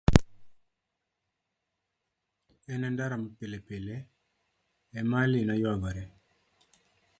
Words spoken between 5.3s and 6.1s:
noyuagore.